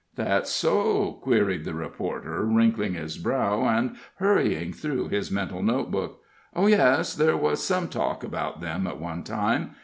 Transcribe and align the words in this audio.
"That 0.15 0.47
so!" 0.47 1.19
queried 1.21 1.63
the 1.63 1.75
reporter, 1.75 2.43
wrinkling 2.43 2.95
his 2.95 3.19
brow, 3.19 3.65
and 3.67 3.97
hurrying 4.15 4.73
through 4.73 5.09
his 5.09 5.29
mental 5.29 5.61
notebook. 5.61 6.23
"Oh, 6.55 6.65
yes 6.65 7.13
there 7.13 7.37
was 7.37 7.63
some 7.63 7.87
talk 7.87 8.23
about 8.23 8.61
them 8.61 8.87
at 8.87 8.97
one 8.99 9.21
time. 9.21 9.75